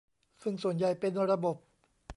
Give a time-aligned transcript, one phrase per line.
[0.41, 1.55] ซึ่งส่วนใหญ่เป็นระบบ